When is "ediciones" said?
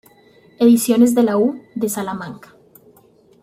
0.57-1.13